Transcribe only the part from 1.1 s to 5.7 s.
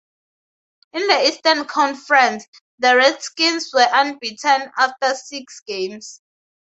Eastern conference, the Redskins were unbeaten after six